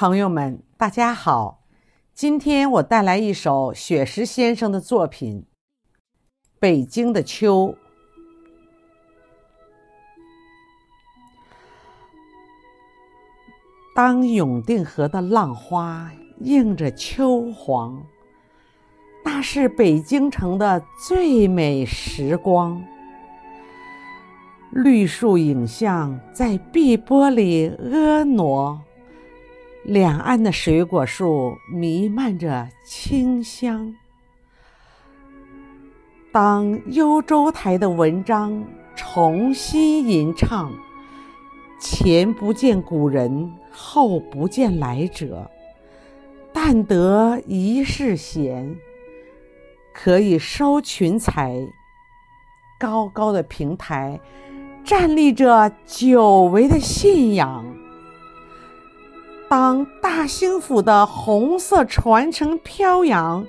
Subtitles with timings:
[0.00, 1.64] 朋友们，大家好！
[2.14, 5.42] 今天我带来一首雪石先生的作品
[6.60, 7.74] 《北京的秋》。
[13.96, 16.12] 当永定河的浪花
[16.42, 18.00] 映着秋黄，
[19.24, 22.80] 那是北京城的最美时光。
[24.70, 28.84] 绿树影像在碧波里婀娜。
[29.88, 33.94] 两岸的水果树弥漫着清香。
[36.30, 38.62] 当幽州台的文章
[38.94, 40.70] 重新吟唱，
[41.80, 45.50] 前不见古人，后不见来者，
[46.52, 48.76] 但得一世闲，
[49.94, 51.66] 可以收群才。
[52.78, 54.20] 高高的平台，
[54.84, 57.64] 站立着久违的信仰。
[59.48, 63.46] 当大兴府的红色传承飘扬，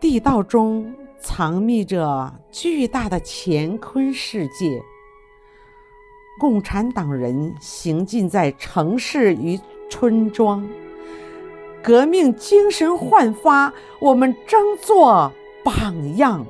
[0.00, 4.82] 地道中藏匿着巨大的乾坤世界。
[6.40, 10.68] 共产党人行进在城市与村庄，
[11.80, 16.44] 革命精神焕发，我们争做榜样。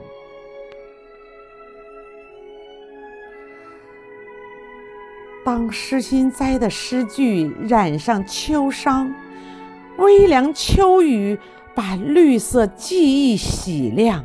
[5.45, 9.11] 当诗心斋的诗句染上秋殇，
[9.97, 11.39] 微凉秋雨
[11.75, 14.25] 把绿色记忆洗亮，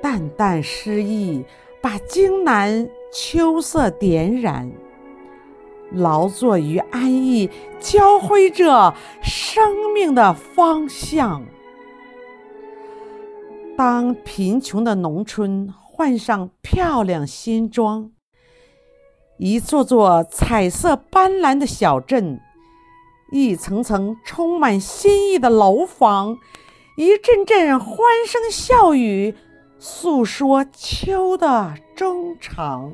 [0.00, 1.44] 淡淡诗意
[1.80, 4.70] 把荆南秋色点染，
[5.90, 11.42] 劳作于安逸，交辉着生命的方向。
[13.76, 18.12] 当贫穷的农村换上漂亮新装。
[19.38, 22.40] 一座座彩色斑斓的小镇，
[23.32, 26.38] 一层层充满新意的楼房，
[26.96, 29.34] 一阵阵欢声笑语，
[29.78, 32.92] 诉说秋的衷肠。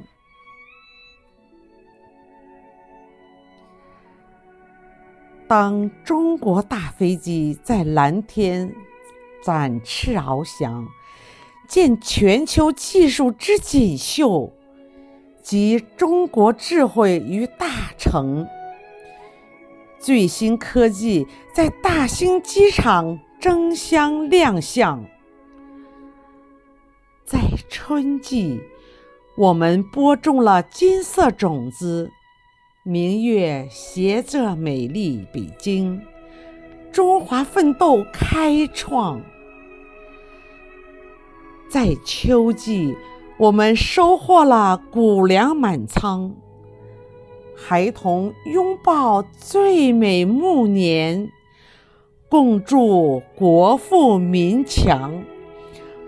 [5.46, 8.74] 当中国大飞机在蓝天
[9.42, 10.86] 展翅翱翔，
[11.66, 14.52] 见全球技术之锦绣。
[15.48, 17.66] 集中国智慧于大
[17.96, 18.46] 成，
[19.98, 25.02] 最新科技在大兴机场争相亮相。
[27.24, 28.60] 在春季，
[29.38, 32.10] 我们播种了金色种子，
[32.82, 36.02] 明月携着美丽北京，
[36.92, 39.18] 中华奋斗开创。
[41.70, 42.94] 在秋季。
[43.38, 46.34] 我们收获了谷粮满仓，
[47.54, 51.30] 孩童拥抱最美暮年，
[52.28, 55.22] 共祝国富民强，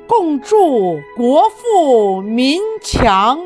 [0.09, 3.39] 共祝国富民强。